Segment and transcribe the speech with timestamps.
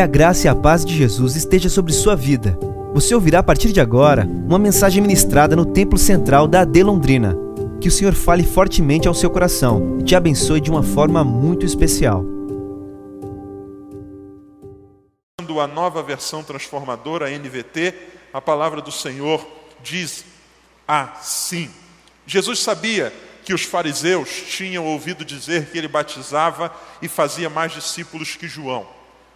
[0.00, 2.58] Que a graça e a paz de Jesus esteja sobre sua vida.
[2.94, 7.36] Você ouvirá a partir de agora uma mensagem ministrada no Templo Central da AD Londrina.
[7.82, 11.66] Que o Senhor fale fortemente ao seu coração e te abençoe de uma forma muito
[11.66, 12.24] especial.
[15.38, 17.92] A nova versão transformadora, a NVT,
[18.32, 19.46] a palavra do Senhor
[19.82, 20.24] diz
[20.88, 21.68] assim.
[22.26, 23.12] Jesus sabia
[23.44, 28.86] que os fariseus tinham ouvido dizer que ele batizava e fazia mais discípulos que João,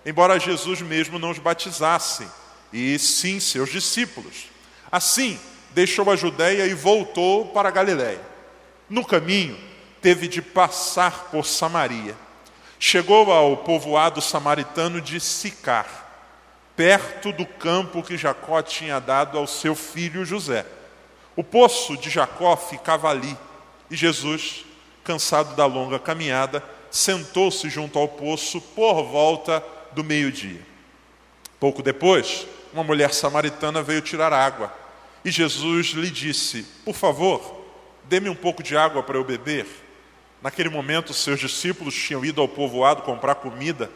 [0.04, 2.26] embora Jesus mesmo não os batizasse,
[2.72, 4.46] e sim seus discípulos.
[4.90, 5.38] Assim,
[5.70, 8.20] deixou a Judéia e voltou para a Galiléia.
[8.88, 9.58] No caminho,
[10.00, 12.16] teve de passar por Samaria.
[12.78, 15.86] Chegou ao povoado samaritano de Sicar,
[16.76, 20.66] perto do campo que Jacó tinha dado ao seu filho José.
[21.34, 23.36] O poço de Jacó ficava ali,
[23.90, 24.64] e Jesus,
[25.02, 30.60] cansado da longa caminhada, sentou-se junto ao poço por volta do meio-dia.
[31.58, 34.72] Pouco depois, uma mulher samaritana veio tirar água,
[35.24, 37.64] e Jesus lhe disse: Por favor,
[38.04, 39.66] dê-me um pouco de água para eu beber.
[40.42, 43.90] Naquele momento, seus discípulos tinham ido ao povoado comprar comida.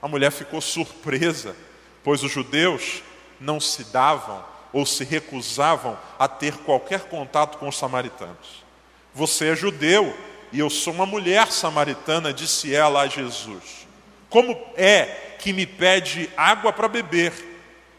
[0.00, 1.54] A mulher ficou surpresa,
[2.02, 3.02] pois os judeus
[3.38, 8.64] não se davam ou se recusavam a ter qualquer contato com os samaritanos.
[9.12, 10.16] Você é judeu
[10.52, 13.86] e eu sou uma mulher samaritana, disse ela a Jesus.
[14.28, 17.32] Como é que me pede água para beber?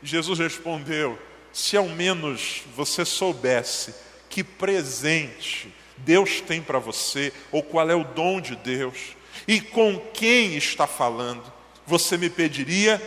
[0.02, 1.20] Jesus respondeu:
[1.52, 3.94] Se ao menos você soubesse
[4.30, 9.16] que presente Deus tem para você, ou qual é o dom de Deus,
[9.48, 11.44] e com quem está falando,
[11.86, 13.02] você me pediria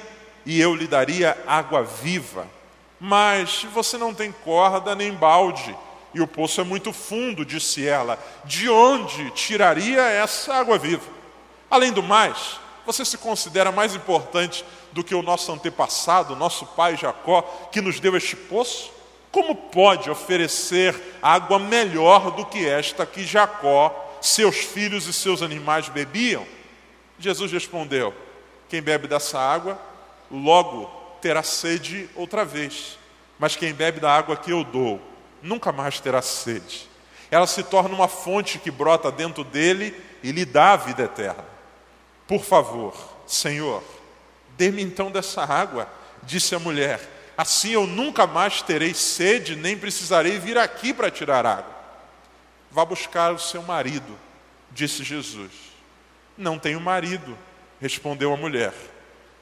[0.44, 2.46] e eu lhe daria água viva.
[3.00, 5.74] Mas você não tem corda nem balde,
[6.12, 8.18] e o poço é muito fundo, disse ela.
[8.44, 11.10] De onde tiraria essa água viva?
[11.68, 16.96] Além do mais, você se considera mais importante do que o nosso antepassado, nosso pai
[16.96, 18.92] Jacó, que nos deu este poço?
[19.32, 25.88] Como pode oferecer água melhor do que esta que Jacó, seus filhos e seus animais
[25.88, 26.46] bebiam?
[27.18, 28.14] Jesus respondeu:
[28.68, 29.78] Quem bebe dessa água,
[30.30, 30.86] logo
[31.20, 32.98] terá sede outra vez.
[33.38, 35.00] Mas quem bebe da água que eu dou,
[35.42, 36.88] nunca mais terá sede.
[37.30, 41.53] Ela se torna uma fonte que brota dentro dele e lhe dá a vida eterna.
[42.26, 42.94] Por favor,
[43.26, 43.82] Senhor,
[44.56, 45.88] dê-me então dessa água,
[46.22, 47.00] disse a mulher.
[47.36, 51.74] Assim eu nunca mais terei sede, nem precisarei vir aqui para tirar água.
[52.70, 54.18] Vá buscar o seu marido,
[54.70, 55.52] disse Jesus.
[56.36, 57.36] Não tenho marido,
[57.80, 58.72] respondeu a mulher.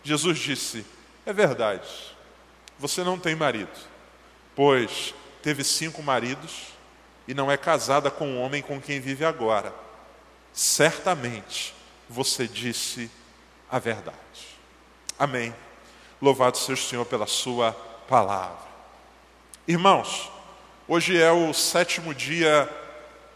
[0.03, 0.85] Jesus disse:
[1.25, 1.89] é verdade.
[2.79, 3.71] Você não tem marido,
[4.57, 6.73] pois teve cinco maridos
[7.29, 9.73] e não é casada com o homem com quem vive agora.
[10.53, 11.75] Certamente
[12.13, 13.11] você disse
[13.71, 14.17] a verdade.
[15.19, 15.55] Amém.
[16.21, 17.73] Louvado seja o Senhor pela Sua
[18.07, 18.71] palavra.
[19.67, 20.31] Irmãos,
[20.87, 22.69] hoje é o sétimo dia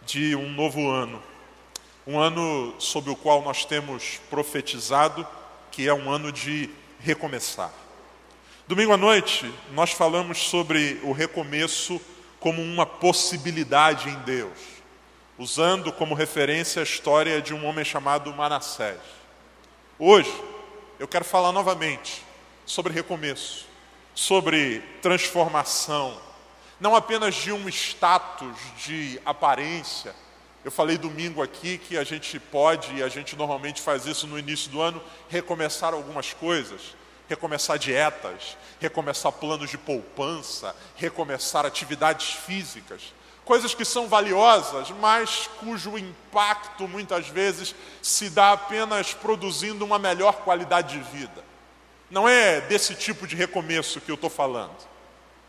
[0.04, 1.22] de um novo ano,
[2.06, 5.26] um ano sobre o qual nós temos profetizado
[5.70, 6.70] que é um ano de
[7.00, 7.72] recomeçar.
[8.68, 12.00] Domingo à noite, nós falamos sobre o recomeço
[12.38, 14.58] como uma possibilidade em Deus,
[15.38, 18.98] usando como referência a história de um homem chamado Manassés.
[19.98, 20.32] Hoje,
[20.98, 22.22] eu quero falar novamente
[22.64, 23.66] sobre recomeço,
[24.14, 26.20] sobre transformação,
[26.80, 30.14] não apenas de um status de aparência,
[30.66, 34.36] eu falei domingo aqui que a gente pode, e a gente normalmente faz isso no
[34.36, 36.96] início do ano, recomeçar algumas coisas.
[37.28, 43.14] Recomeçar dietas, recomeçar planos de poupança, recomeçar atividades físicas.
[43.46, 50.38] Coisas que são valiosas, mas cujo impacto muitas vezes se dá apenas produzindo uma melhor
[50.38, 51.44] qualidade de vida.
[52.10, 54.76] Não é desse tipo de recomeço que eu estou falando.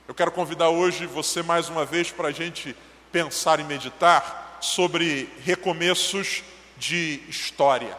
[0.08, 2.76] Eu quero convidar hoje você mais uma vez para a gente
[3.12, 6.44] pensar e meditar sobre recomeços
[6.78, 7.98] de história,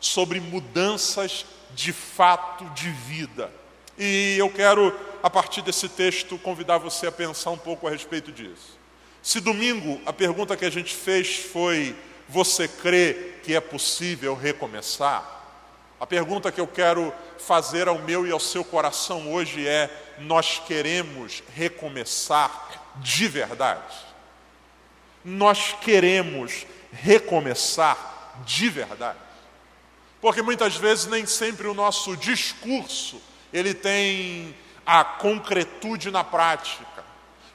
[0.00, 3.52] sobre mudanças de fato de vida.
[3.98, 8.32] E eu quero, a partir desse texto, convidar você a pensar um pouco a respeito
[8.32, 8.75] disso.
[9.26, 11.96] Se domingo a pergunta que a gente fez foi:
[12.28, 15.34] Você crê que é possível recomeçar?
[15.98, 19.90] A pergunta que eu quero fazer ao meu e ao seu coração hoje é:
[20.20, 24.06] Nós queremos recomeçar de verdade?
[25.26, 29.18] nós queremos recomeçar de verdade.
[30.20, 33.20] Porque muitas vezes nem sempre o nosso discurso
[33.52, 34.54] ele tem
[34.86, 36.95] a concretude na prática.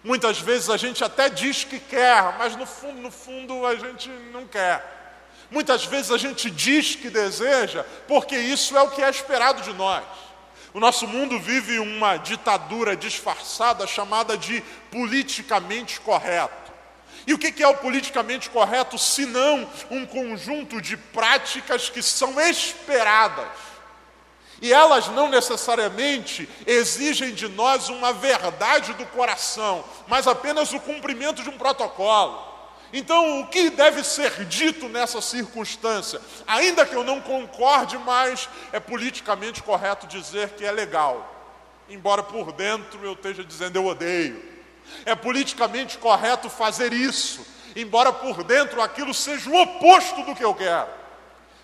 [0.04, 4.10] Muitas vezes a gente até diz que quer, mas no fundo, no fundo a gente
[4.32, 5.00] não quer.
[5.52, 9.74] Muitas vezes a gente diz que deseja, porque isso é o que é esperado de
[9.74, 10.04] nós.
[10.74, 16.72] O nosso mundo vive uma ditadura disfarçada chamada de politicamente correto.
[17.28, 22.40] E o que é o politicamente correto, se não um conjunto de práticas que são
[22.40, 23.46] esperadas?
[24.62, 31.42] E elas não necessariamente exigem de nós uma verdade do coração, mas apenas o cumprimento
[31.42, 32.52] de um protocolo.
[32.94, 36.22] Então, o que deve ser dito nessa circunstância?
[36.46, 41.28] Ainda que eu não concorde mais, é politicamente correto dizer que é legal,
[41.90, 44.44] embora por dentro eu esteja dizendo eu odeio.
[45.06, 50.54] É politicamente correto fazer isso, embora por dentro aquilo seja o oposto do que eu
[50.54, 51.01] quero.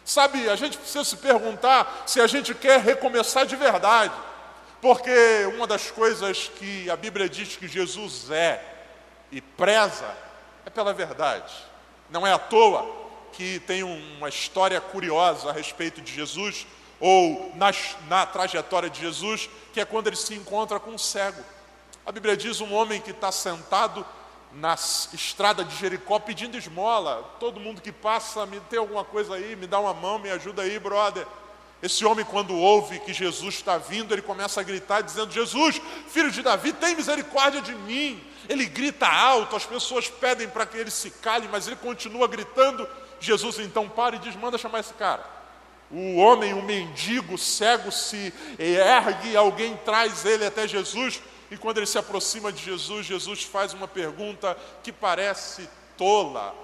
[0.07, 4.13] Sabe, a gente precisa se perguntar se a gente quer recomeçar de verdade,
[4.81, 5.11] porque
[5.53, 8.63] uma das coisas que a Bíblia diz que Jesus é
[9.29, 10.09] e preza
[10.65, 11.53] é pela verdade.
[12.09, 12.89] Não é à toa
[13.33, 16.65] que tem uma história curiosa a respeito de Jesus,
[17.01, 17.71] ou na,
[18.07, 21.43] na trajetória de Jesus, que é quando ele se encontra com um cego.
[22.05, 24.05] A Bíblia diz um homem que está sentado
[24.53, 27.23] na estrada de Jericó pedindo esmola.
[27.39, 30.61] Todo mundo que passa, me tem alguma coisa aí, me dá uma mão, me ajuda
[30.61, 31.25] aí, brother.
[31.81, 36.31] Esse homem, quando ouve que Jesus está vindo, ele começa a gritar, dizendo: Jesus, filho
[36.31, 38.19] de Davi, tem misericórdia de mim.
[38.49, 42.87] Ele grita alto, as pessoas pedem para que ele se cale, mas ele continua gritando.
[43.19, 45.23] Jesus então para e diz: manda chamar esse cara.
[45.89, 51.85] O homem, o mendigo, cego, se ergue, alguém traz ele até Jesus, e quando ele
[51.85, 56.55] se aproxima de Jesus, Jesus faz uma pergunta que parece tola.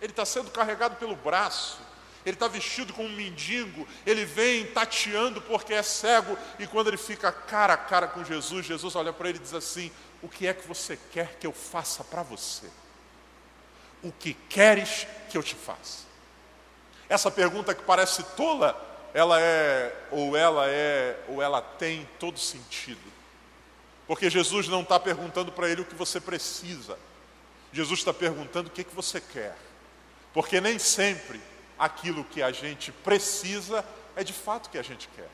[0.00, 1.78] Ele está sendo carregado pelo braço
[2.24, 6.96] ele está vestido como um mendigo, ele vem tateando porque é cego, e quando ele
[6.96, 10.46] fica cara a cara com Jesus, Jesus olha para ele e diz assim: O que
[10.46, 12.66] é que você quer que eu faça para você?
[14.02, 16.04] O que queres que eu te faça?
[17.08, 18.72] Essa pergunta que parece tola,
[19.14, 23.14] ela é, ou ela é, ou ela tem todo sentido.
[24.08, 26.98] Porque Jesus não está perguntando para ele o que você precisa,
[27.72, 29.56] Jesus está perguntando o que, é que você quer.
[30.32, 31.40] Porque nem sempre
[31.78, 33.84] aquilo que a gente precisa
[34.14, 35.28] é de fato o que a gente quer.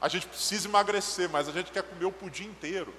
[0.00, 2.94] A gente precisa emagrecer, mas a gente quer comer o pudim inteiro.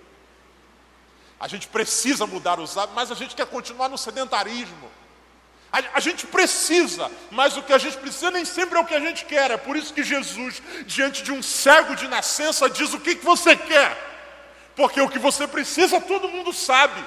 [1.40, 4.92] A gente precisa mudar os hábitos, mas a gente quer continuar no sedentarismo.
[5.71, 8.94] A, a, gente precisa, mas o que a gente precisa nem sempre é o que
[8.94, 9.51] a gente quer.
[9.51, 13.23] É por isso que Jesus, diante de um cego de nascença, diz o que, que
[13.25, 13.95] você quer.
[14.75, 17.01] Porque o que você precisa, todo mundo sabe.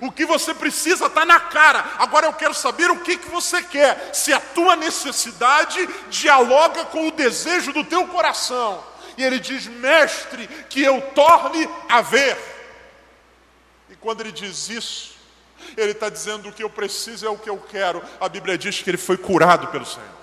[0.00, 1.84] O que você precisa está na cara.
[1.98, 4.10] Agora eu quero saber o que, que você quer.
[4.14, 8.82] Se a tua necessidade dialoga com o desejo do teu coração.
[9.18, 12.36] E ele diz, mestre, que eu torne a ver.
[13.90, 15.15] E quando ele diz isso,
[15.76, 18.02] ele está dizendo o que eu preciso é o que eu quero.
[18.20, 20.16] A Bíblia diz que ele foi curado pelo Senhor.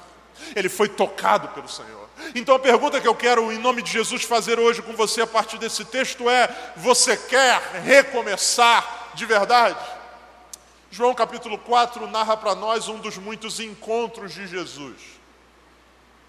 [0.56, 2.10] Ele foi tocado pelo Senhor.
[2.36, 5.28] Então a pergunta que eu quero, em nome de Jesus, fazer hoje com você a
[5.28, 9.80] partir desse texto é: você quer recomeçar de verdade?
[10.92, 14.96] João capítulo 4 narra para nós um dos muitos encontros de Jesus.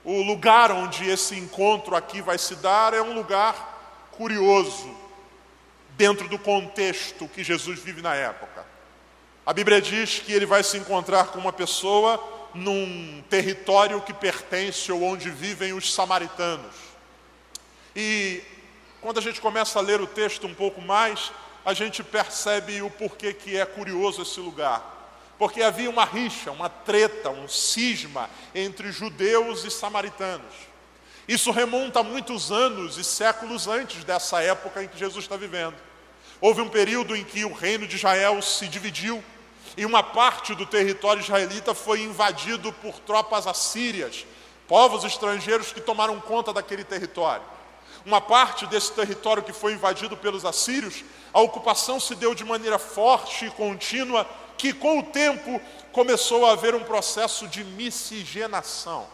[0.03, 4.95] O lugar onde esse encontro aqui vai se dar é um lugar curioso,
[5.97, 8.54] dentro do contexto que Jesus vive na época.
[9.47, 12.23] A Bíblia diz que ele vai se encontrar com uma pessoa
[12.55, 16.75] num território que pertence ou onde vivem os samaritanos.
[17.95, 18.43] E
[19.03, 21.31] quando a gente começa a ler o texto um pouco mais,
[21.63, 25.13] a gente percebe o porquê que é curioso esse lugar.
[25.39, 30.55] Porque havia uma rixa, uma treta, um cisma entre judeus e samaritanos.
[31.29, 35.77] Isso remonta a muitos anos e séculos antes dessa época em que Jesus está vivendo.
[36.41, 39.23] Houve um período em que o reino de Israel se dividiu
[39.77, 44.27] e uma parte do território israelita foi invadido por tropas assírias,
[44.69, 47.43] povos estrangeiros que tomaram conta daquele território.
[48.07, 51.03] Uma parte desse território que foi invadido pelos assírios
[51.35, 54.25] a ocupação se deu de maneira forte e contínua,
[54.57, 59.05] que com o tempo começou a haver um processo de miscigenação.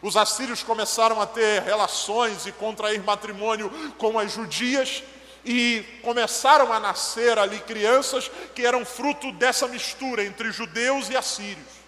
[0.00, 5.02] Os assírios começaram a ter relações e contrair matrimônio com as judias,
[5.44, 11.78] e começaram a nascer ali crianças que eram fruto dessa mistura entre judeus e assírios.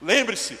[0.00, 0.58] Lembre-se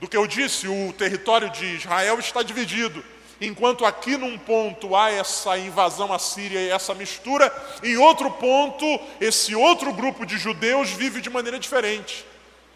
[0.00, 3.04] do que eu disse: o território de Israel está dividido.
[3.40, 7.50] Enquanto aqui num ponto há essa invasão assíria e essa mistura,
[7.82, 8.84] em outro ponto,
[9.18, 12.26] esse outro grupo de judeus vive de maneira diferente.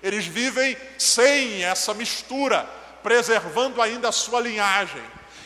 [0.02, 2.66] Eles vivem sem essa mistura,
[3.02, 5.02] preservando ainda a sua linhagem.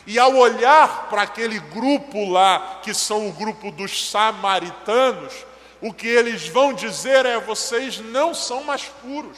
[0.08, 5.34] E ao olhar para aquele grupo lá, que são o grupo dos samaritanos,
[5.82, 9.36] o que eles vão dizer é: vocês não são mais puros,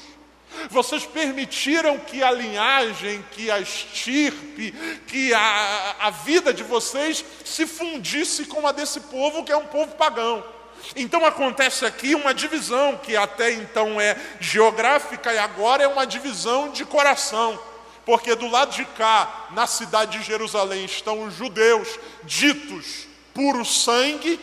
[0.71, 4.71] Vocês permitiram que a linhagem, que a estirpe,
[5.09, 9.67] que a, a vida de vocês se fundisse com a desse povo que é um
[9.67, 10.45] povo pagão.
[10.95, 16.71] Então acontece aqui uma divisão que até então é geográfica e agora é uma divisão
[16.71, 17.59] de coração.
[18.05, 21.89] Porque do lado de cá, na cidade de Jerusalém, estão os judeus
[22.25, 24.41] ditos puro sangue,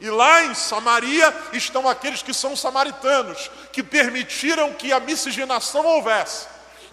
[0.00, 6.48] e lá em Samaria estão aqueles que são samaritanos, que permitiram que a miscigenação houvesse.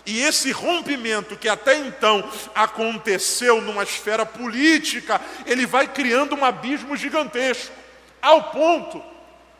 [0.05, 6.95] E esse rompimento que até então aconteceu numa esfera política, ele vai criando um abismo
[6.95, 7.73] gigantesco,
[8.21, 9.03] ao ponto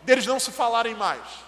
[0.04, 1.47] deles não se falarem mais.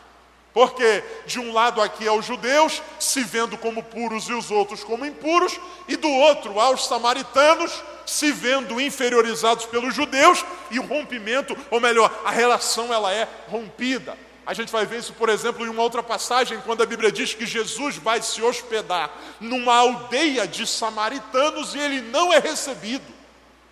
[0.59, 5.05] Porque de um lado aqui aos judeus, se vendo como puros e os outros como
[5.05, 11.79] impuros, e do outro aos samaritanos, se vendo inferiorizados pelos judeus, e o rompimento, ou
[11.79, 14.17] melhor, a relação ela é rompida.
[14.45, 17.33] A gente vai ver isso, por exemplo, em uma outra passagem, quando a Bíblia diz
[17.33, 23.05] que Jesus vai se hospedar numa aldeia de samaritanos e ele não é recebido.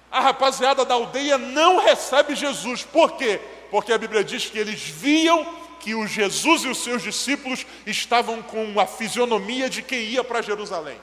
[0.10, 2.84] A rapaziada da aldeia não recebe Jesus.
[2.84, 3.42] Por quê?
[3.70, 8.42] Porque a Bíblia diz que eles viam que o Jesus e os seus discípulos estavam
[8.42, 11.00] com a fisionomia de quem ia para Jerusalém.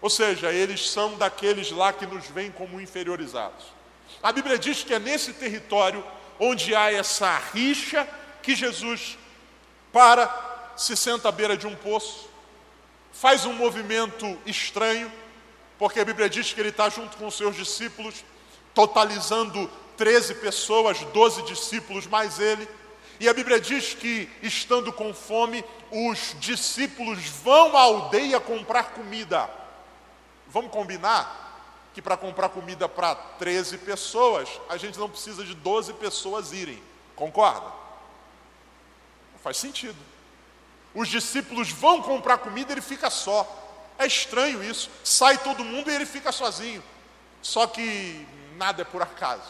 [0.00, 3.66] Ou seja, eles são daqueles lá que nos veem como inferiorizados.
[4.22, 6.04] A Bíblia diz que é nesse território
[6.38, 8.08] onde há essa rixa
[8.42, 9.16] que Jesus
[9.92, 12.28] para, se senta à beira de um poço,
[13.12, 15.12] faz um movimento estranho,
[15.78, 18.24] porque a Bíblia diz que ele está junto com os seus discípulos,
[18.74, 22.66] totalizando 13 pessoas, 12 discípulos mais ele.
[23.22, 29.48] E a Bíblia diz que, estando com fome, os discípulos vão à aldeia comprar comida.
[30.48, 35.92] Vamos combinar que para comprar comida para 13 pessoas, a gente não precisa de 12
[35.92, 36.82] pessoas irem.
[37.14, 37.70] Concorda?
[39.40, 40.02] Faz sentido.
[40.92, 43.46] Os discípulos vão comprar comida e ele fica só.
[44.00, 44.90] É estranho isso.
[45.04, 46.82] Sai todo mundo e ele fica sozinho.
[47.40, 48.26] Só que
[48.56, 49.48] nada é por acaso.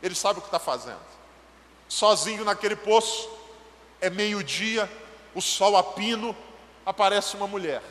[0.00, 1.17] Ele sabe o que está fazendo
[1.88, 3.28] sozinho naquele poço,
[4.00, 4.90] é meio-dia,
[5.34, 6.36] o sol a pino,
[6.84, 7.82] aparece uma mulher.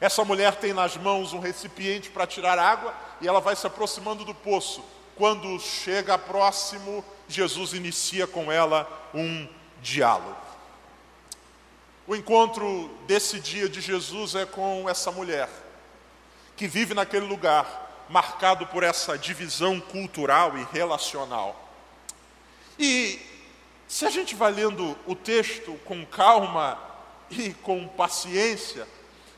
[0.00, 4.24] Essa mulher tem nas mãos um recipiente para tirar água e ela vai se aproximando
[4.24, 4.84] do poço.
[5.16, 9.48] Quando chega próximo, Jesus inicia com ela um
[9.80, 10.36] diálogo.
[12.06, 15.48] O encontro desse dia de Jesus é com essa mulher,
[16.56, 21.65] que vive naquele lugar, marcado por essa divisão cultural e relacional.
[22.78, 23.18] E
[23.88, 26.78] se a gente vai lendo o texto com calma
[27.30, 28.86] e com paciência,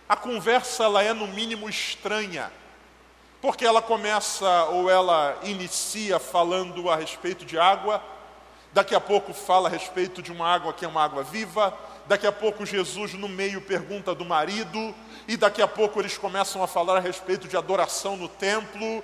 [0.08, 2.50] a conversa ela é no mínimo estranha,
[3.40, 8.02] porque ela começa ou ela inicia falando a respeito de água,
[8.72, 11.76] daqui a pouco fala a respeito de uma água que é uma água viva,
[12.06, 14.94] daqui a pouco Jesus no meio pergunta do marido,
[15.28, 19.02] e daqui a pouco eles começam a falar a respeito de adoração no templo,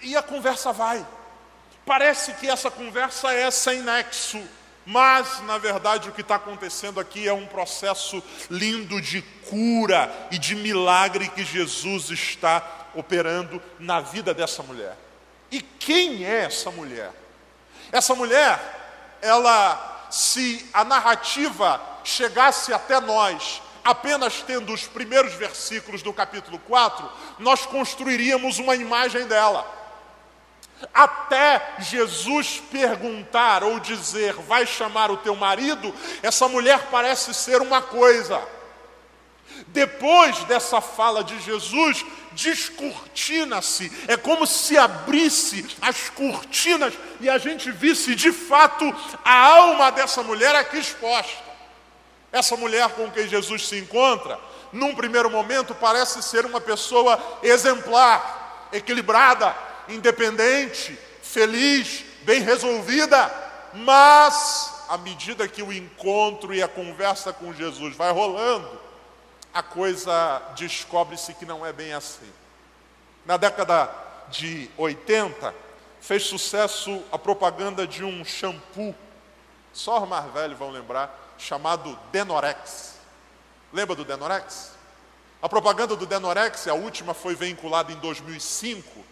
[0.00, 1.06] e a conversa vai.
[1.84, 4.40] Parece que essa conversa é sem nexo,
[4.86, 10.38] mas na verdade o que está acontecendo aqui é um processo lindo de cura e
[10.38, 14.96] de milagre que Jesus está operando na vida dessa mulher.
[15.50, 17.10] E quem é essa mulher?
[17.90, 26.12] Essa mulher, ela, se a narrativa chegasse até nós apenas tendo os primeiros versículos do
[26.12, 29.81] capítulo 4, nós construiríamos uma imagem dela.
[30.92, 37.80] Até Jesus perguntar ou dizer, vai chamar o teu marido, essa mulher parece ser uma
[37.80, 38.42] coisa.
[39.68, 47.70] Depois dessa fala de Jesus, descortina-se, é como se abrisse as cortinas e a gente
[47.70, 48.84] visse de fato
[49.24, 51.52] a alma dessa mulher aqui exposta.
[52.32, 54.40] Essa mulher com quem Jesus se encontra,
[54.72, 59.54] num primeiro momento, parece ser uma pessoa exemplar, equilibrada,
[59.88, 63.30] independente, feliz, bem resolvida,
[63.74, 68.80] mas à medida que o encontro e a conversa com Jesus vai rolando,
[69.52, 72.30] a coisa descobre-se que não é bem assim.
[73.24, 73.90] Na década
[74.28, 75.54] de 80,
[76.00, 78.94] fez sucesso a propaganda de um shampoo,
[79.72, 82.94] só os mais velhos vão lembrar, chamado Denorex.
[83.72, 84.72] Lembra do Denorex?
[85.40, 89.04] A propaganda do Denorex, a última foi veiculada em 2005,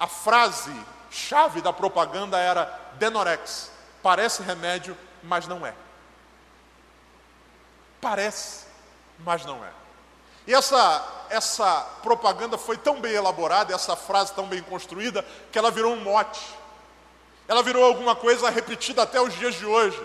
[0.00, 0.74] a frase
[1.10, 2.64] chave da propaganda era
[2.94, 3.70] Denorex.
[4.02, 5.74] Parece remédio, mas não é.
[8.00, 8.64] Parece,
[9.18, 9.70] mas não é.
[10.46, 15.70] E essa, essa propaganda foi tão bem elaborada, essa frase tão bem construída, que ela
[15.70, 16.40] virou um mote.
[17.46, 20.00] Ela virou alguma coisa repetida até os dias de hoje.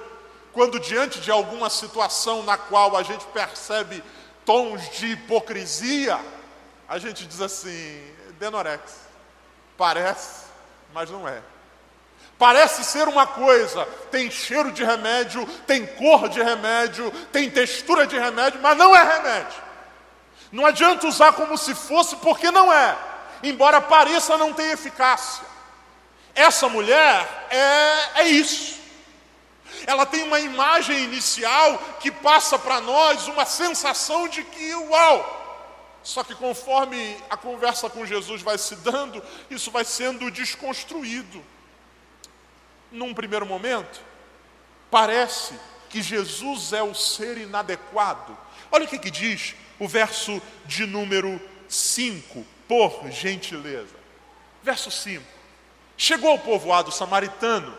[0.51, 4.03] quando diante de alguma situação na qual a gente percebe
[4.45, 6.19] tons de hipocrisia,
[6.87, 9.04] a gente diz assim: Denorex,
[9.77, 10.45] parece,
[10.93, 11.41] mas não é.
[12.37, 18.19] Parece ser uma coisa, tem cheiro de remédio, tem cor de remédio, tem textura de
[18.19, 19.63] remédio, mas não é remédio.
[20.51, 22.97] Não adianta usar como se fosse, porque não é.
[23.41, 25.45] Embora pareça não ter eficácia.
[26.33, 28.75] Essa mulher é, é isso.
[29.87, 35.34] Ela tem uma imagem inicial que passa para nós uma sensação de que, uau!
[36.05, 41.43] Só que conforme a conversa com Jesus vai se dando, isso vai sendo desconstruído
[42.91, 43.99] num primeiro momento,
[44.91, 45.55] parece
[45.89, 48.37] que Jesus é o ser inadequado.
[48.71, 53.95] Olha o que, que diz o verso de número 5, por gentileza.
[54.61, 55.25] Verso 5.
[55.97, 57.75] Chegou ao povoado samaritano,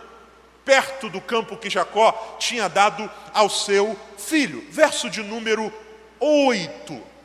[0.65, 4.67] perto do campo que Jacó tinha dado ao seu filho.
[4.69, 5.73] Verso de número
[6.19, 7.16] 8.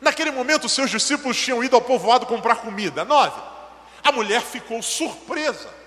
[0.00, 3.04] Naquele momento, seus discípulos tinham ido ao povoado comprar comida.
[3.04, 3.40] 9.
[4.02, 5.80] A mulher ficou surpresa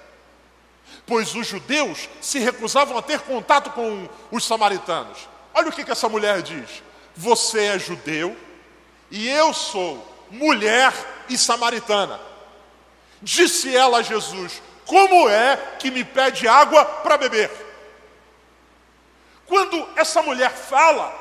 [1.06, 5.28] pois os judeus se recusavam a ter contato com os samaritanos.
[5.54, 6.84] Olha o que, que essa mulher diz:
[7.16, 8.36] Você é judeu
[9.12, 10.94] e eu sou mulher
[11.30, 12.20] e samaritana.
[13.22, 17.52] Disse ela a Jesus: Como é que me pede água para beber?
[19.46, 21.14] Quando essa mulher fala,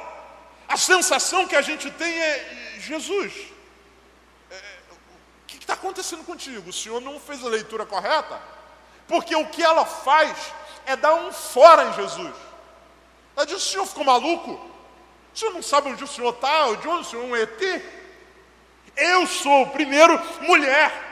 [0.68, 3.32] a sensação que a gente tem é: Jesus,
[4.50, 4.56] é,
[4.90, 6.70] o que está acontecendo contigo?
[6.70, 8.40] O senhor não fez a leitura correta?
[9.06, 10.36] Porque o que ela faz
[10.86, 12.34] é dar um fora em Jesus.
[13.36, 14.52] Ela diz: o senhor ficou maluco?
[15.34, 16.74] O senhor não sabe onde o senhor está?
[16.74, 17.82] De onde o senhor é um ET?
[18.96, 21.10] Eu sou, primeiro, mulher.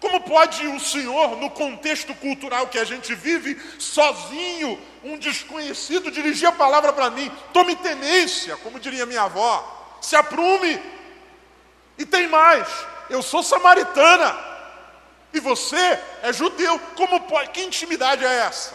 [0.00, 6.46] Como pode o senhor, no contexto cultural que a gente vive, sozinho, um desconhecido, dirigir
[6.46, 7.30] a palavra para mim?
[7.52, 9.73] Tome tenência, como diria minha avó.
[10.04, 10.78] Se aprume.
[11.96, 12.68] E tem mais,
[13.08, 14.36] eu sou samaritana.
[15.32, 16.78] E você é judeu.
[16.94, 17.50] Como pode?
[17.50, 18.74] Que intimidade é essa?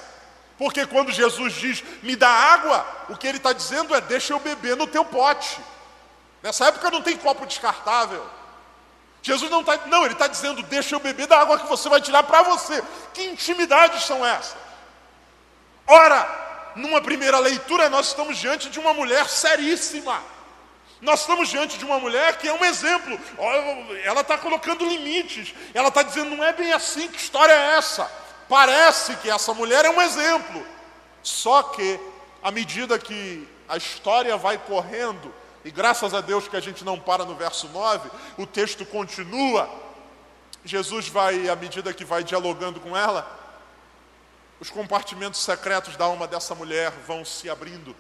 [0.58, 4.40] Porque quando Jesus diz, me dá água, o que ele está dizendo é, deixa eu
[4.40, 5.60] beber no teu pote.
[6.42, 8.26] Nessa época não tem copo descartável.
[9.22, 12.02] Jesus não está, não, ele está dizendo, deixa eu beber da água que você vai
[12.02, 12.84] tirar para você.
[13.14, 14.58] Que intimidades são essas?
[15.86, 20.20] Ora, numa primeira leitura, nós estamos diante de uma mulher seríssima.
[21.02, 23.18] Nós estamos diante de uma mulher que é um exemplo.
[24.04, 25.54] Ela está colocando limites.
[25.74, 28.12] Ela está dizendo: não é bem assim, que história é essa?
[28.50, 30.66] Parece que essa mulher é um exemplo.
[31.24, 32.00] Só que,
[32.44, 35.34] à medida que a história vai correndo,
[35.64, 39.70] e graças a Deus que a gente não para no verso 9, o texto continua.
[40.66, 43.40] Jesus vai, à medida que vai dialogando com ela,
[44.60, 47.96] os compartimentos secretos da alma dessa mulher vão se abrindo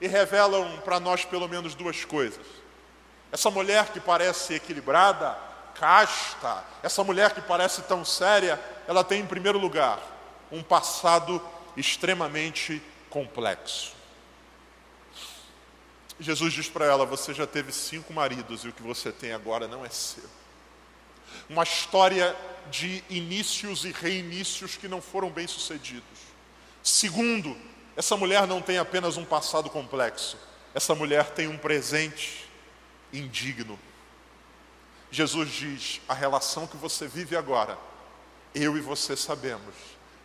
[0.00, 2.44] e revelam para nós pelo menos duas coisas.
[3.32, 5.36] Essa mulher que parece equilibrada,
[5.74, 10.00] casta, essa mulher que parece tão séria, ela tem em primeiro lugar
[10.50, 11.42] um passado
[11.76, 13.94] extremamente complexo.
[16.18, 19.68] Jesus diz para ela: Você já teve cinco maridos e o que você tem agora
[19.68, 20.24] não é seu.
[21.48, 22.34] Uma história
[22.70, 26.18] de inícios e reinícios que não foram bem sucedidos.
[26.82, 27.56] Segundo,
[27.96, 30.36] essa mulher não tem apenas um passado complexo,
[30.74, 32.48] essa mulher tem um presente
[33.12, 33.78] indigno.
[35.10, 37.78] Jesus diz: a relação que você vive agora,
[38.54, 39.74] eu e você sabemos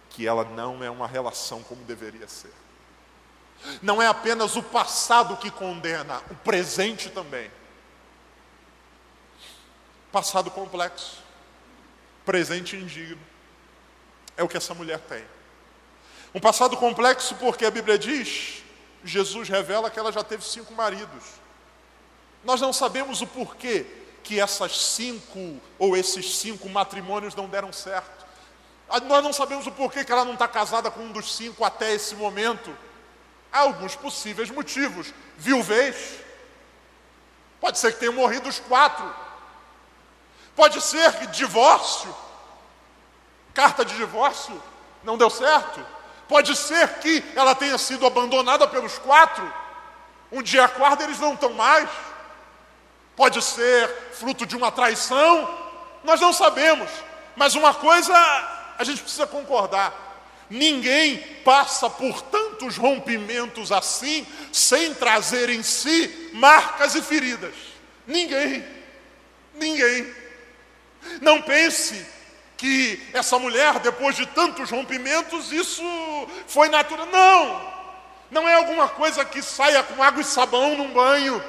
[0.09, 2.53] que ela não é uma relação como deveria ser.
[3.81, 7.49] Não é apenas o passado que condena, o presente também.
[10.11, 11.23] Passado complexo,
[12.25, 13.21] presente indigno.
[14.35, 15.23] É o que essa mulher tem.
[16.33, 18.63] Um passado complexo porque a Bíblia diz,
[19.03, 21.23] Jesus revela que ela já teve cinco maridos.
[22.43, 23.85] Nós não sabemos o porquê
[24.23, 28.25] que essas cinco ou esses cinco matrimônios não deram certo.
[28.89, 31.63] Ah, nós não sabemos o porquê que ela não está casada com um dos cinco
[31.63, 32.75] até esse momento.
[33.51, 35.13] Há alguns possíveis motivos.
[35.37, 36.19] Viuvez.
[37.59, 39.13] Pode ser que tenham morrido os quatro.
[40.55, 42.13] Pode ser que divórcio.
[43.53, 44.61] Carta de divórcio
[45.03, 45.85] não deu certo.
[46.31, 49.53] Pode ser que ela tenha sido abandonada pelos quatro.
[50.31, 51.89] Um dia acorda, eles não estão mais.
[53.17, 55.59] Pode ser fruto de uma traição.
[56.05, 56.89] Nós não sabemos.
[57.35, 58.15] Mas uma coisa
[58.79, 59.93] a gente precisa concordar:
[60.49, 67.55] ninguém passa por tantos rompimentos assim sem trazer em si marcas e feridas.
[68.07, 68.65] Ninguém.
[69.53, 70.15] Ninguém.
[71.19, 72.05] Não pense
[72.55, 75.81] que essa mulher, depois de tantos rompimentos, isso
[76.47, 77.05] foi natural.
[77.07, 77.71] Não!
[78.31, 81.43] Não é alguma coisa que saia com água e sabão num banho.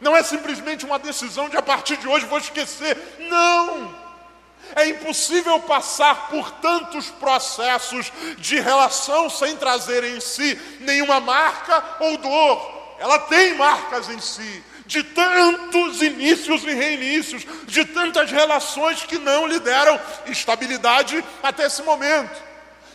[0.00, 2.96] Não é simplesmente uma decisão de a partir de hoje vou esquecer.
[3.28, 4.08] Não!
[4.76, 12.18] É impossível passar por tantos processos de relação sem trazer em si nenhuma marca ou
[12.18, 12.78] dor.
[12.98, 19.46] Ela tem marcas em si, de tantos inícios e reinícios, de tantas relações que não
[19.46, 22.47] lhe deram estabilidade até esse momento.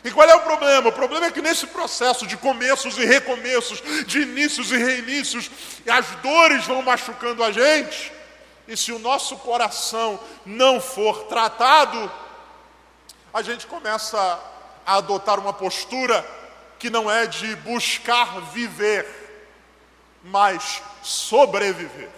[0.04, 0.90] E qual é o problema?
[0.90, 5.50] O problema é que nesse processo de começos e recomeços, de inícios e reinícios,
[5.88, 8.12] as dores vão machucando a gente,
[8.68, 12.12] e se o nosso coração não for tratado,
[13.34, 14.18] a gente começa
[14.86, 16.26] a adotar uma postura
[16.78, 19.08] que não é de buscar viver,
[20.22, 22.10] mas sobreviver.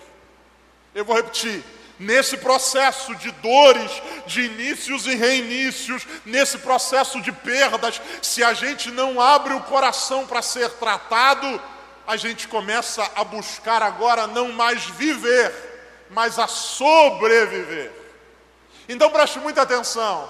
[0.94, 1.64] Eu vou repetir:
[2.00, 3.92] nesse processo de dores,
[4.26, 10.26] de inícios e reinícios, nesse processo de perdas, se a gente não abre o coração
[10.26, 11.62] para ser tratado,
[12.08, 15.54] a gente começa a buscar agora não mais viver,
[16.10, 17.92] mas a sobreviver.
[18.88, 20.30] Então preste muita atenção.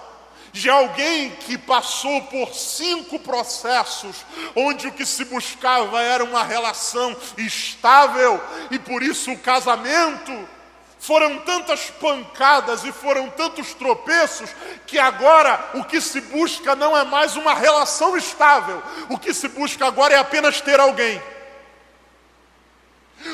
[0.54, 4.25] De alguém que passou por cinco processos,
[4.56, 10.47] onde o que se buscava era uma relação estável, e por isso o casamento,
[11.06, 14.50] foram tantas pancadas e foram tantos tropeços
[14.88, 19.48] que agora o que se busca não é mais uma relação estável, o que se
[19.48, 21.22] busca agora é apenas ter alguém.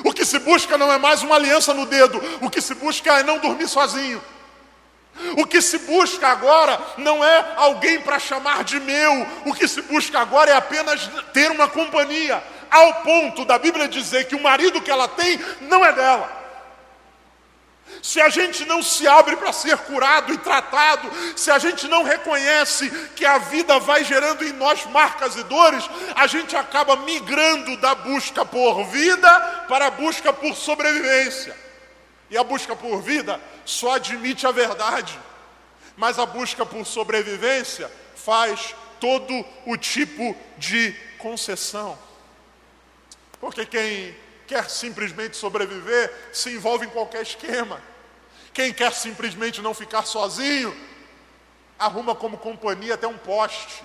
[0.03, 3.19] O que se busca não é mais uma aliança no dedo, o que se busca
[3.19, 4.21] é não dormir sozinho.
[5.37, 9.81] O que se busca agora não é alguém para chamar de meu, o que se
[9.81, 14.81] busca agora é apenas ter uma companhia, ao ponto da Bíblia dizer que o marido
[14.81, 16.40] que ela tem não é dela.
[18.01, 22.03] Se a gente não se abre para ser curado e tratado, se a gente não
[22.03, 27.77] reconhece que a vida vai gerando em nós marcas e dores, a gente acaba migrando
[27.77, 29.29] da busca por vida
[29.67, 31.55] para a busca por sobrevivência.
[32.29, 35.19] E a busca por vida só admite a verdade,
[35.95, 41.99] mas a busca por sobrevivência faz todo o tipo de concessão.
[43.39, 44.15] Porque quem
[44.47, 47.90] quer simplesmente sobreviver se envolve em qualquer esquema.
[48.53, 50.75] Quem quer simplesmente não ficar sozinho,
[51.79, 53.83] arruma como companhia até um poste.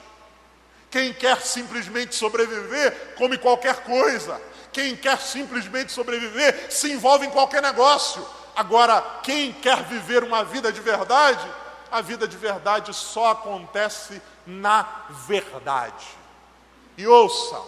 [0.91, 4.41] Quem quer simplesmente sobreviver, come qualquer coisa.
[4.73, 8.27] Quem quer simplesmente sobreviver, se envolve em qualquer negócio.
[8.55, 11.47] Agora, quem quer viver uma vida de verdade,
[11.91, 14.87] a vida de verdade só acontece na
[15.27, 16.07] verdade.
[16.97, 17.61] E ouça,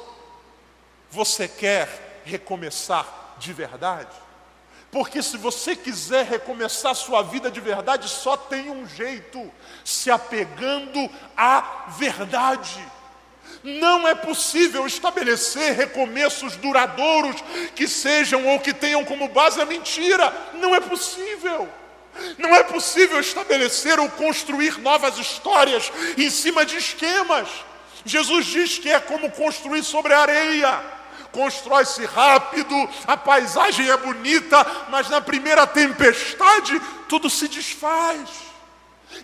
[1.11, 3.06] você quer recomeçar
[3.38, 4.27] de verdade?
[4.90, 9.51] Porque se você quiser recomeçar sua vida de verdade, só tem um jeito:
[9.85, 12.83] se apegando à verdade.
[13.62, 17.42] Não é possível estabelecer recomeços duradouros
[17.74, 20.33] que sejam ou que tenham como base a mentira.
[20.55, 21.68] Não é possível.
[22.38, 27.48] Não é possível estabelecer ou construir novas histórias em cima de esquemas.
[28.05, 30.97] Jesus diz que é como construir sobre areia
[31.32, 32.74] constrói-se rápido,
[33.06, 38.28] a paisagem é bonita, mas na primeira tempestade tudo se desfaz.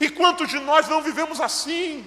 [0.00, 2.06] E quantos de nós não vivemos assim?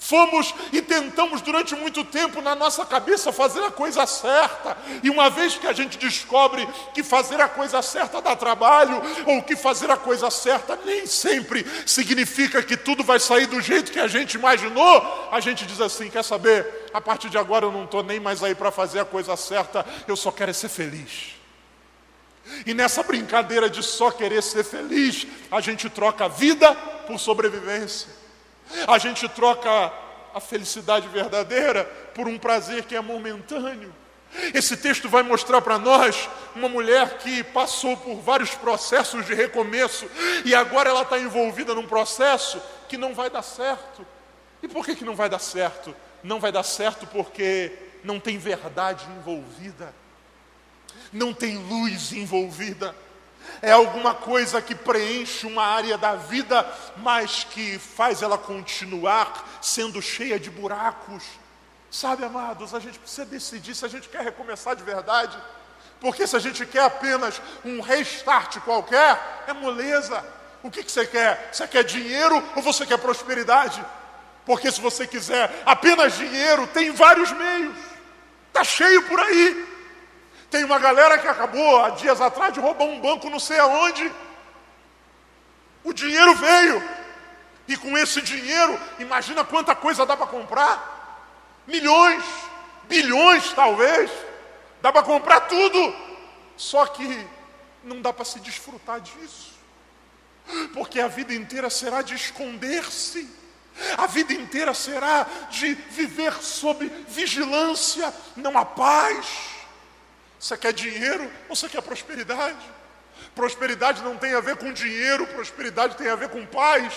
[0.00, 5.28] Fomos e tentamos durante muito tempo na nossa cabeça fazer a coisa certa, e uma
[5.28, 9.90] vez que a gente descobre que fazer a coisa certa dá trabalho, ou que fazer
[9.90, 14.34] a coisa certa nem sempre significa que tudo vai sair do jeito que a gente
[14.34, 16.79] imaginou, a gente diz assim: quer saber?
[16.92, 19.84] A partir de agora eu não estou nem mais aí para fazer a coisa certa,
[20.06, 21.36] eu só quero é ser feliz.
[22.66, 26.74] E nessa brincadeira de só querer ser feliz, a gente troca a vida
[27.06, 28.08] por sobrevivência.
[28.86, 29.92] A gente troca
[30.34, 33.94] a felicidade verdadeira por um prazer que é momentâneo.
[34.54, 40.08] Esse texto vai mostrar para nós uma mulher que passou por vários processos de recomeço
[40.44, 44.06] e agora ela está envolvida num processo que não vai dar certo.
[44.62, 45.94] E por que, que não vai dar certo?
[46.22, 47.72] Não vai dar certo porque
[48.04, 49.94] não tem verdade envolvida,
[51.12, 52.94] não tem luz envolvida
[53.62, 60.00] é alguma coisa que preenche uma área da vida, mas que faz ela continuar sendo
[60.00, 61.24] cheia de buracos.
[61.90, 65.36] Sabe, amados, a gente precisa decidir se a gente quer recomeçar de verdade.
[66.00, 70.24] Porque se a gente quer apenas um restart qualquer, é moleza.
[70.62, 71.50] O que, que você quer?
[71.52, 73.84] Você quer dinheiro ou você quer prosperidade?
[74.50, 77.76] Porque se você quiser apenas dinheiro, tem vários meios.
[78.48, 79.64] Está cheio por aí.
[80.50, 84.10] Tem uma galera que acabou há dias atrás de roubar um banco não sei aonde.
[85.84, 86.82] O dinheiro veio.
[87.68, 91.62] E com esse dinheiro, imagina quanta coisa dá para comprar.
[91.64, 92.24] Milhões,
[92.88, 94.10] bilhões talvez,
[94.82, 95.94] dá para comprar tudo,
[96.56, 97.24] só que
[97.84, 99.52] não dá para se desfrutar disso,
[100.74, 103.38] porque a vida inteira será de esconder-se.
[103.96, 109.26] A vida inteira será de viver sob vigilância, não há paz.
[110.38, 112.58] Você quer dinheiro ou você quer prosperidade?
[113.34, 116.94] Prosperidade não tem a ver com dinheiro, prosperidade tem a ver com paz,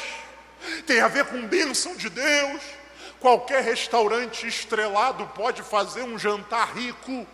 [0.86, 2.62] tem a ver com bênção de Deus.
[3.20, 7.26] Qualquer restaurante estrelado pode fazer um jantar rico,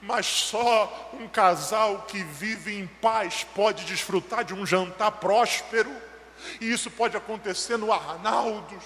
[0.00, 5.90] mas só um casal que vive em paz pode desfrutar de um jantar próspero.
[6.60, 8.84] E isso pode acontecer no Arnaldos.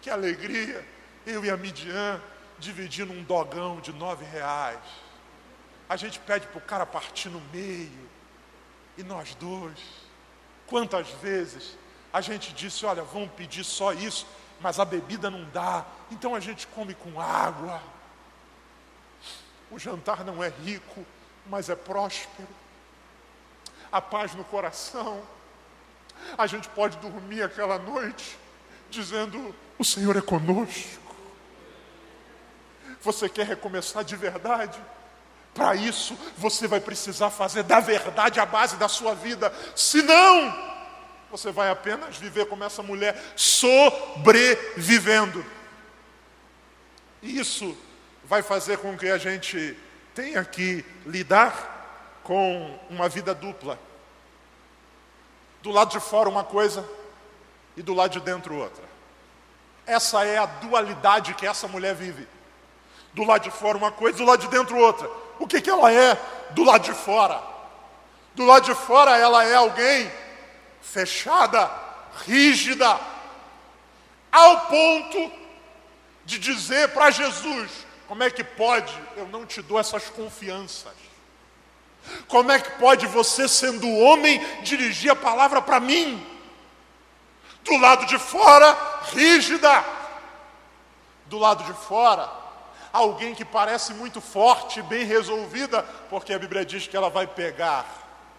[0.00, 0.86] Que alegria!
[1.26, 2.20] Eu e a Midian
[2.58, 4.80] dividindo um dogão de nove reais.
[5.88, 8.08] A gente pede para o cara partir no meio.
[8.96, 9.78] E nós dois.
[10.66, 11.76] Quantas vezes
[12.12, 14.26] a gente disse, olha, vamos pedir só isso,
[14.60, 15.84] mas a bebida não dá.
[16.10, 17.82] Então a gente come com água.
[19.70, 21.04] O jantar não é rico,
[21.46, 22.48] mas é próspero.
[23.90, 25.22] A paz no coração
[26.36, 28.36] a gente pode dormir aquela noite
[28.90, 31.04] dizendo: O Senhor é conosco.
[33.02, 34.80] Você quer recomeçar de verdade?
[35.52, 39.54] Para isso, você vai precisar fazer da verdade a base da sua vida.
[39.76, 40.52] Senão,
[41.30, 45.44] você vai apenas viver como essa mulher, sobrevivendo.
[47.22, 47.76] Isso
[48.24, 49.76] vai fazer com que a gente
[50.14, 53.78] tenha que lidar com uma vida dupla.
[55.64, 56.86] Do lado de fora uma coisa
[57.74, 58.84] e do lado de dentro outra.
[59.86, 62.28] Essa é a dualidade que essa mulher vive.
[63.14, 65.10] Do lado de fora uma coisa, do lado de dentro outra.
[65.38, 67.42] O que, que ela é do lado de fora?
[68.34, 70.12] Do lado de fora ela é alguém
[70.82, 71.70] fechada,
[72.26, 73.00] rígida,
[74.30, 75.32] ao ponto
[76.26, 77.70] de dizer para Jesus:
[78.06, 78.92] como é que pode?
[79.16, 80.92] Eu não te dou essas confianças.
[82.28, 86.24] Como é que pode você, sendo homem, dirigir a palavra para mim?
[87.62, 88.76] Do lado de fora,
[89.12, 89.84] rígida.
[91.26, 92.30] Do lado de fora,
[92.92, 97.86] alguém que parece muito forte, bem resolvida, porque a Bíblia diz que ela vai pegar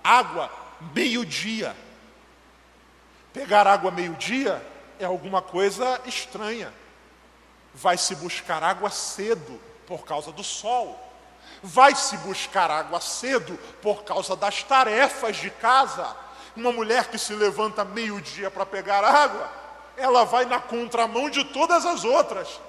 [0.04, 0.52] água
[0.94, 1.76] meio-dia.
[3.34, 4.66] Pegar água meio-dia
[5.00, 6.72] é alguma coisa estranha.
[7.74, 11.06] Vai se buscar água cedo por causa do sol
[11.62, 16.16] vai se buscar água cedo por causa das tarefas de casa.
[16.56, 19.52] Uma mulher que se levanta meio-dia para pegar água,
[19.98, 22.60] ela vai na contramão de todas as outras.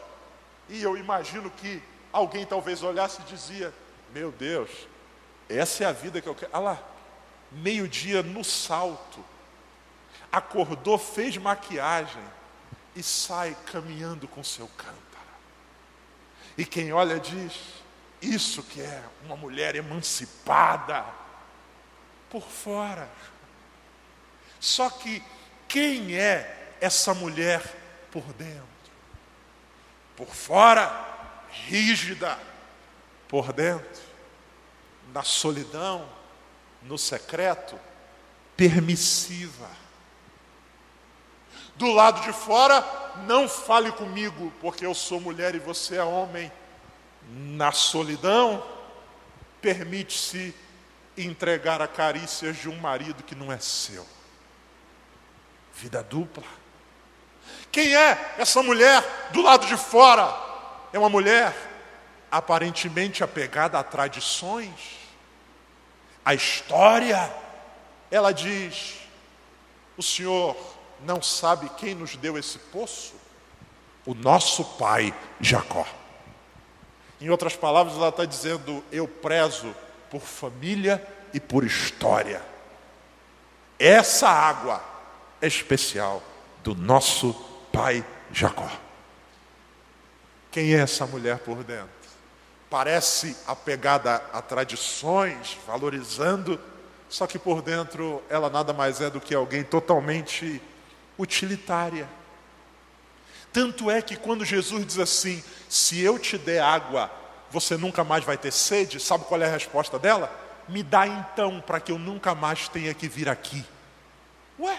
[0.68, 3.72] E eu imagino que alguém talvez olhasse e dizia:
[4.12, 4.70] Meu Deus,
[5.48, 6.50] essa é a vida que eu quero.
[6.54, 6.78] Olha lá,
[7.52, 9.24] meio-dia no salto,
[10.32, 12.22] acordou, fez maquiagem
[12.94, 14.96] e sai caminhando com seu cântaro.
[16.58, 17.54] E quem olha diz:
[18.26, 21.04] isso que é uma mulher emancipada
[22.28, 23.08] por fora.
[24.60, 25.22] Só que
[25.68, 27.62] quem é essa mulher
[28.10, 28.66] por dentro?
[30.16, 30.90] Por fora,
[31.50, 32.38] rígida,
[33.28, 34.02] por dentro,
[35.12, 36.08] na solidão,
[36.82, 37.78] no secreto,
[38.56, 39.70] permissiva.
[41.76, 42.82] Do lado de fora,
[43.26, 46.50] não fale comigo, porque eu sou mulher e você é homem
[47.26, 48.64] na solidão,
[49.60, 50.54] permite-se
[51.16, 54.06] entregar a carícias de um marido que não é seu.
[55.74, 56.44] Vida dupla.
[57.72, 60.34] Quem é essa mulher do lado de fora?
[60.92, 61.54] É uma mulher
[62.30, 64.98] aparentemente apegada a tradições,
[66.24, 67.30] a história.
[68.10, 69.00] Ela diz:
[69.96, 70.56] O Senhor
[71.04, 73.14] não sabe quem nos deu esse poço?
[74.04, 75.86] O nosso pai Jacó.
[77.20, 79.74] Em outras palavras, ela está dizendo: eu prezo
[80.10, 82.42] por família e por história.
[83.78, 84.82] Essa água
[85.40, 86.22] é especial
[86.62, 87.32] do nosso
[87.72, 88.70] pai Jacó.
[90.50, 91.88] Quem é essa mulher por dentro?
[92.70, 96.58] Parece apegada a tradições, valorizando,
[97.08, 100.60] só que por dentro ela nada mais é do que alguém totalmente
[101.18, 102.08] utilitária
[103.56, 107.10] tanto é que quando Jesus diz assim: Se eu te der água,
[107.50, 110.30] você nunca mais vai ter sede, sabe qual é a resposta dela?
[110.68, 113.64] Me dá então, para que eu nunca mais tenha que vir aqui.
[114.60, 114.78] Ué,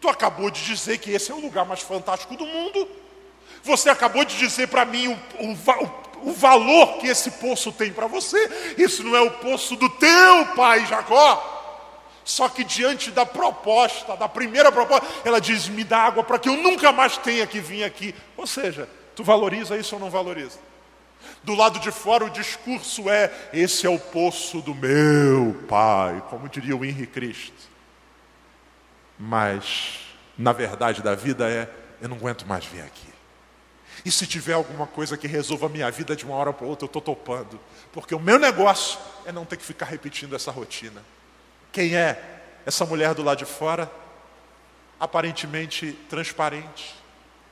[0.00, 2.88] tu acabou de dizer que esse é o lugar mais fantástico do mundo.
[3.62, 8.08] Você acabou de dizer para mim o, o, o valor que esse poço tem para
[8.08, 8.74] você.
[8.76, 11.51] Isso não é o poço do teu pai Jacó.
[12.24, 16.48] Só que diante da proposta, da primeira proposta, ela diz: me dá água para que
[16.48, 18.14] eu nunca mais tenha que vir aqui.
[18.36, 20.58] Ou seja, tu valoriza isso ou não valoriza?
[21.42, 26.48] Do lado de fora o discurso é: esse é o poço do meu pai, como
[26.48, 27.70] diria o Henri Cristo.
[29.18, 30.00] Mas,
[30.38, 31.68] na verdade da vida é:
[32.00, 33.12] eu não aguento mais vir aqui.
[34.04, 36.84] E se tiver alguma coisa que resolva a minha vida de uma hora para outra,
[36.84, 37.60] eu estou topando.
[37.92, 41.02] Porque o meu negócio é não ter que ficar repetindo essa rotina.
[41.72, 42.22] Quem é
[42.66, 43.90] essa mulher do lado de fora?
[45.00, 46.94] Aparentemente transparente.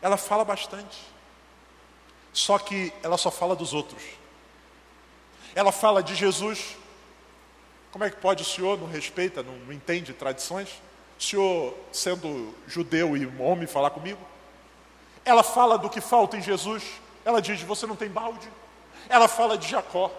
[0.02, 1.00] Ela fala bastante.
[2.33, 4.02] Só que ela só fala dos outros.
[5.54, 6.76] Ela fala de Jesus.
[7.90, 10.68] Como é que pode o senhor não respeita, não, entende tradições?
[11.18, 14.20] O senhor, sendo judeu e homem, falar comigo?
[15.24, 16.85] Ela fala do que falta em Jesus.
[17.24, 18.48] Ela diz: Você não tem balde.
[19.09, 20.11] Ela fala de Jacó.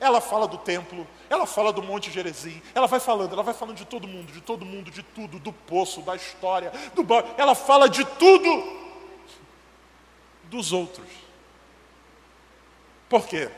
[0.00, 1.06] Ela fala do templo.
[1.28, 2.60] Ela fala do Monte Gerezim.
[2.74, 5.52] Ela vai falando, ela vai falando de todo mundo, de todo mundo, de tudo, do
[5.52, 7.32] poço, da história, do balde.
[7.36, 8.84] Ela fala de tudo
[10.44, 11.08] dos outros.
[13.08, 13.50] Por quê?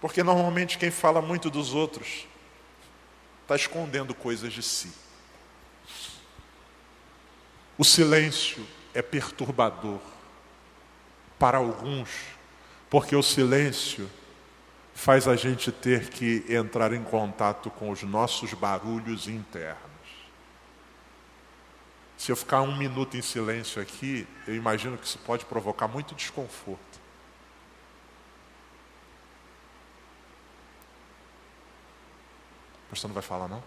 [0.00, 2.26] Porque normalmente quem fala muito dos outros
[3.42, 4.92] está escondendo coisas de si.
[7.76, 10.00] O silêncio é perturbador
[11.38, 12.08] para alguns,
[12.88, 14.10] porque o silêncio
[14.94, 19.82] faz a gente ter que entrar em contato com os nossos barulhos internos.
[22.16, 26.14] Se eu ficar um minuto em silêncio aqui, eu imagino que isso pode provocar muito
[26.14, 27.00] desconforto.
[32.86, 33.62] O pastor não vai falar, não?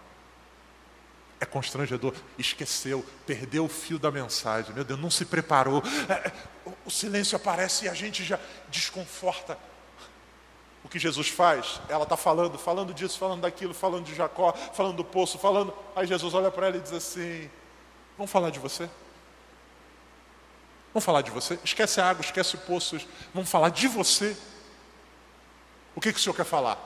[1.38, 2.14] É constrangedor.
[2.38, 4.74] Esqueceu, perdeu o fio da mensagem.
[4.74, 5.82] Meu Deus, não se preparou.
[6.08, 6.32] É, é
[6.84, 9.58] o silêncio aparece e a gente já desconforta.
[10.88, 11.82] O que Jesus faz?
[11.86, 15.70] Ela está falando, falando disso, falando daquilo, falando de Jacó, falando do poço, falando.
[15.94, 17.50] Aí Jesus olha para ela e diz assim:
[18.16, 18.88] Vamos falar de você?
[20.94, 21.58] Vamos falar de você?
[21.62, 22.98] Esquece a água, esquece o poço.
[23.34, 24.34] Vamos falar de você.
[25.94, 26.78] O que, que o Senhor quer falar?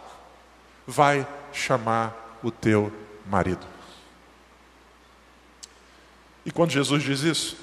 [0.85, 2.93] Vai chamar o teu
[3.25, 3.65] marido.
[6.45, 7.57] E quando Jesus diz isso,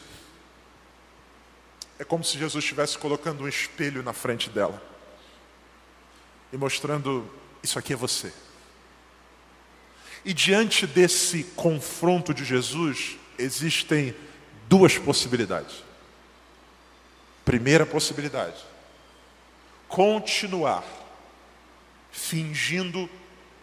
[1.99, 4.88] é como se Jesus estivesse colocando um espelho na frente dela
[6.51, 7.29] e mostrando:
[7.63, 8.33] Isso aqui é você.
[10.23, 14.15] E diante desse confronto de Jesus, existem
[14.67, 15.83] duas possibilidades.
[17.45, 18.57] Primeira possibilidade:
[19.87, 20.83] continuar
[22.11, 23.09] fingindo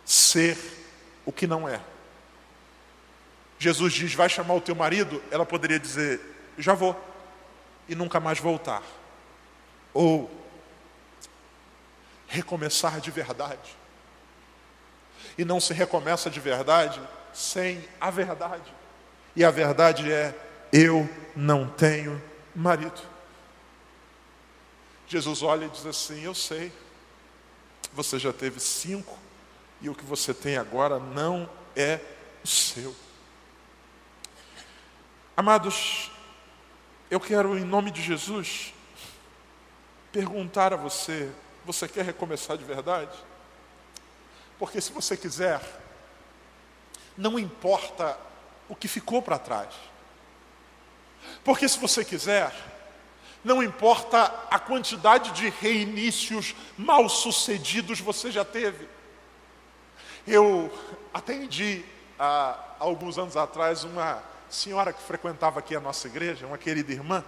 [0.04, 0.56] ser
[1.24, 1.80] o que não é.
[3.58, 5.22] Jesus diz: Vai chamar o teu marido.
[5.30, 6.20] Ela poderia dizer:
[6.58, 6.98] Já vou,
[7.88, 8.82] e nunca mais voltar.
[9.92, 10.30] Ou
[12.26, 13.76] recomeçar de verdade.
[15.38, 17.00] E não se recomeça de verdade
[17.32, 18.72] sem a verdade.
[19.34, 20.34] E a verdade é:
[20.72, 22.20] eu não tenho
[22.54, 23.00] marido.
[25.06, 26.72] Jesus olha e diz assim: Eu sei,
[27.92, 29.16] você já teve cinco,
[29.80, 32.00] e o que você tem agora não é
[32.42, 32.94] o seu.
[35.36, 36.10] Amados,
[37.10, 38.72] eu quero, em nome de Jesus,
[40.10, 41.30] perguntar a você:
[41.66, 43.12] você quer recomeçar de verdade?
[44.58, 45.60] Porque se você quiser,
[47.18, 48.16] não importa
[48.68, 49.74] o que ficou para trás.
[51.44, 52.54] Porque se você quiser,
[53.44, 58.88] não importa a quantidade de reinícios mal sucedidos você já teve.
[60.26, 60.72] Eu
[61.12, 61.84] atendi
[62.18, 67.24] há alguns anos atrás uma senhora que frequentava aqui a nossa igreja, uma querida irmã,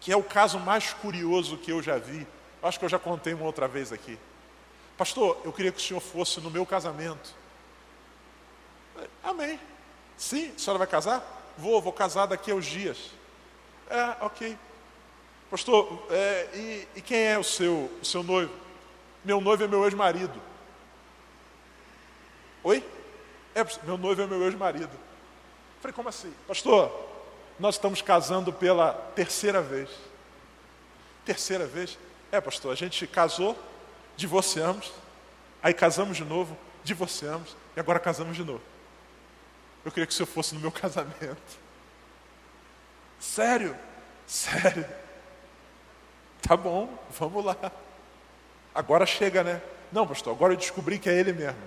[0.00, 2.26] que é o caso mais curioso que eu já vi.
[2.66, 4.18] Acho que eu já contei uma outra vez aqui.
[4.96, 7.34] Pastor, eu queria que o senhor fosse no meu casamento.
[9.22, 9.60] Amém.
[10.16, 11.54] Sim, a senhora vai casar?
[11.58, 13.10] Vou, vou casar daqui a uns dias.
[13.88, 14.58] É, ok.
[15.50, 18.52] Pastor, é, e, e, quem é o seu, o seu noivo?
[19.24, 20.40] Meu noivo é meu ex-marido.
[22.64, 22.84] Oi?
[23.54, 24.90] É, meu noivo é meu ex-marido.
[25.80, 26.34] Falei, como assim?
[26.48, 26.92] Pastor,
[27.60, 29.88] nós estamos casando pela terceira vez.
[31.24, 31.96] Terceira vez?
[32.30, 33.56] É, pastor, a gente casou,
[34.16, 34.92] divorciamos,
[35.62, 38.62] aí casamos de novo, divorciamos e agora casamos de novo.
[39.84, 41.58] Eu queria que o senhor fosse no meu casamento.
[43.20, 43.76] Sério?
[44.26, 44.86] Sério?
[46.42, 47.56] Tá bom, vamos lá.
[48.74, 49.62] Agora chega, né?
[49.90, 51.60] Não, pastor, agora eu descobri que é ele mesmo.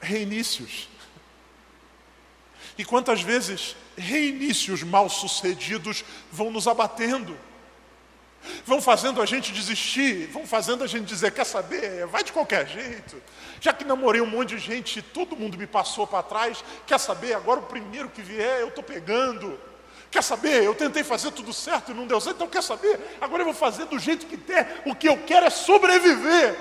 [0.00, 0.88] Reinícios.
[2.78, 7.36] E quantas vezes reinícios mal sucedidos vão nos abatendo
[8.64, 12.66] vão fazendo a gente desistir, vão fazendo a gente dizer: quer saber, vai de qualquer
[12.66, 13.20] jeito.
[13.60, 17.34] Já que namorei um monte de gente, todo mundo me passou para trás, quer saber,
[17.34, 19.58] agora o primeiro que vier eu estou pegando.
[20.10, 20.62] Quer saber?
[20.62, 22.98] Eu tentei fazer tudo certo e não deu certo, então quer saber?
[23.20, 24.82] Agora eu vou fazer do jeito que der.
[24.86, 26.56] O que eu quero é sobreviver.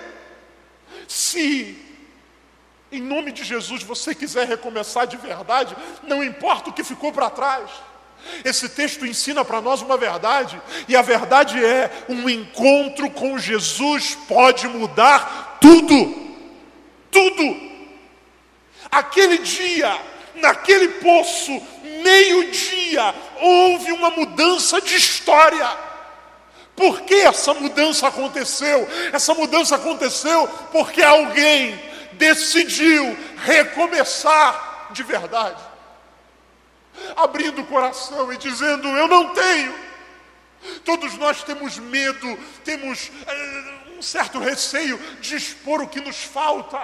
[1.08, 1.85] Se
[2.92, 7.30] em nome de Jesus você quiser recomeçar de verdade, não importa o que ficou para
[7.30, 7.70] trás.
[8.44, 14.18] Esse texto ensina para nós uma verdade, e a verdade é: um encontro com Jesus
[14.28, 16.26] pode mudar tudo.
[17.12, 17.66] Tudo.
[18.92, 20.00] Aquele dia,
[20.36, 21.62] naquele poço,
[22.04, 25.70] meio-dia, houve uma mudança de história.
[26.76, 28.88] Por que essa mudança aconteceu?
[29.14, 31.80] Essa mudança aconteceu porque alguém
[32.18, 35.62] decidiu recomeçar de verdade,
[37.16, 39.86] abrindo o coração e dizendo: Eu não tenho.
[40.84, 46.80] Todos nós temos medo, temos é, um certo receio de expor o que nos falta.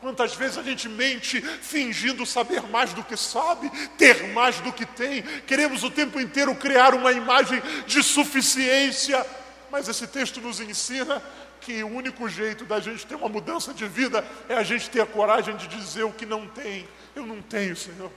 [0.00, 4.84] Quantas vezes a gente mente fingindo saber mais do que sabe, ter mais do que
[4.84, 9.24] tem, queremos o tempo inteiro criar uma imagem de suficiência,
[9.70, 11.22] mas esse texto nos ensina
[11.64, 15.00] que o único jeito da gente ter uma mudança de vida é a gente ter
[15.00, 16.86] a coragem de dizer o que não tem.
[17.14, 18.10] Eu não tenho, Senhor.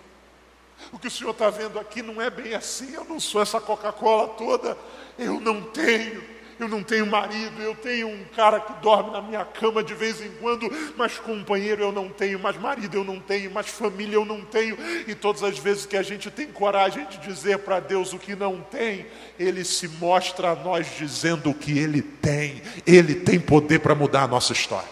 [0.91, 2.93] O que o Senhor está vendo aqui não é bem assim.
[2.93, 4.77] Eu não sou essa Coca-Cola toda.
[5.17, 9.43] Eu não tenho eu não tenho marido, eu tenho um cara que dorme na minha
[9.43, 13.51] cama de vez em quando, mas companheiro eu não tenho, mas marido eu não tenho,
[13.51, 14.77] mas família eu não tenho.
[15.07, 18.35] E todas as vezes que a gente tem coragem de dizer para Deus o que
[18.35, 19.05] não tem,
[19.37, 22.61] Ele se mostra a nós dizendo o que Ele tem.
[22.85, 24.89] Ele tem poder para mudar a nossa história.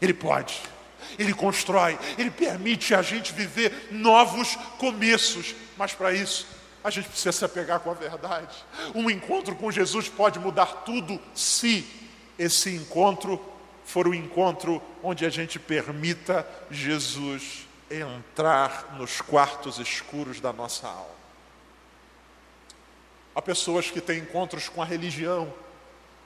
[0.00, 0.60] Ele pode.
[1.18, 7.32] Ele constrói, Ele permite a gente viver novos começos, mas para isso a gente precisa
[7.32, 8.54] se apegar com a verdade.
[8.94, 11.86] Um encontro com Jesus pode mudar tudo se
[12.38, 13.40] esse encontro
[13.84, 21.22] for o encontro onde a gente permita Jesus entrar nos quartos escuros da nossa alma.
[23.34, 25.52] Há pessoas que têm encontros com a religião,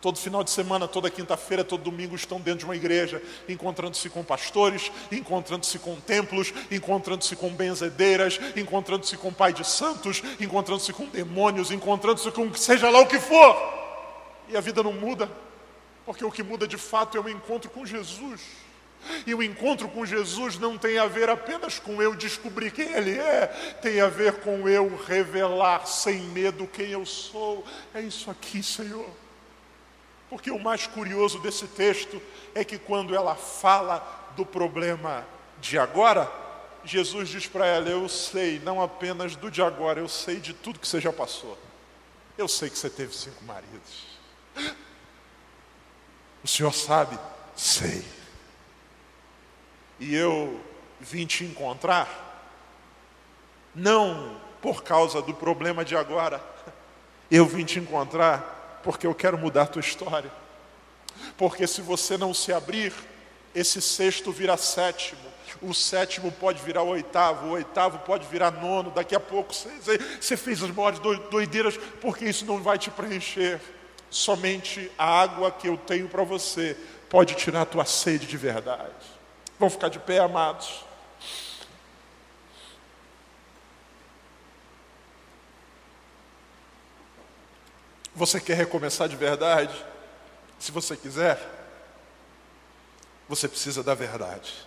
[0.01, 4.23] Todo final de semana, toda quinta-feira, todo domingo estão dentro de uma igreja, encontrando-se com
[4.23, 11.71] pastores, encontrando-se com templos, encontrando-se com benzedeiras, encontrando-se com pai de santos, encontrando-se com demônios,
[11.71, 13.57] encontrando-se com seja lá o que for.
[14.49, 15.31] E a vida não muda,
[16.05, 18.43] porque o que muda de fato é o encontro com Jesus.
[19.27, 23.19] E o encontro com Jesus não tem a ver apenas com eu descobrir quem Ele
[23.19, 23.47] é,
[23.81, 27.65] tem a ver com eu revelar sem medo quem eu sou.
[27.95, 29.26] É isso aqui, Senhor.
[30.29, 32.21] Porque o mais curioso desse texto
[32.55, 35.27] é que quando ela fala do problema
[35.61, 36.31] de agora,
[36.85, 40.79] Jesus diz para ela: Eu sei, não apenas do de agora, eu sei de tudo
[40.81, 41.57] que você já passou.
[42.37, 44.19] Eu sei que você teve cinco maridos.
[46.45, 47.19] O senhor sabe?
[47.57, 48.05] Sei.
[49.99, 50.61] E eu
[51.01, 52.53] vim te encontrar,
[53.75, 56.45] não por causa do problema de agora,
[57.31, 58.56] eu vim te encontrar
[58.87, 60.31] porque eu quero mudar a tua história.
[61.37, 62.93] Porque se você não se abrir,
[63.53, 65.21] esse sexto vira sétimo,
[65.61, 69.99] o sétimo pode virar o oitavo, o oitavo pode virar nono, daqui a pouco você,
[70.21, 73.61] você fez as maiores doideiras, porque isso não vai te preencher.
[74.09, 76.77] Somente a água que eu tenho para você
[77.11, 78.93] pode tirar a tua sede de verdade.
[79.59, 80.86] Vamos ficar de pé, amados.
[88.17, 89.85] Você quer recomeçar de verdade?
[90.59, 91.39] Se você quiser,
[93.29, 94.67] você precisa da verdade.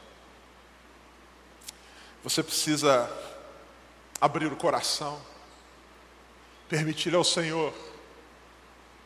[2.23, 3.11] Você precisa
[4.21, 5.19] abrir o coração,
[6.69, 7.73] permitir ao Senhor: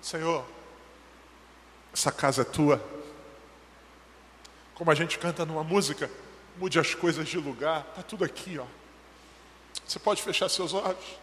[0.02, 0.46] Senhor,
[1.94, 2.84] essa casa é tua.
[4.76, 6.12] Como a gente canta numa música,
[6.58, 8.66] mude as coisas de lugar, está tudo aqui, ó.
[9.88, 11.23] Você pode fechar seus olhos.